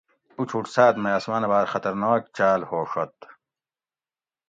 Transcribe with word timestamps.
اچھوٹ 0.39 0.65
ساۤت 0.73 0.95
ماۤئ 1.03 1.13
آۤسماۤنہ 1.17 1.47
باۤر 1.51 1.65
خطرناک 1.73 2.21
چاۤل 2.35 2.61
ھوڛت 2.69 3.15